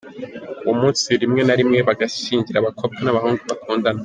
[0.65, 3.99] Uwo munsi rimwe narimwe bagashyingira abakobwa n’abahungu bakundana.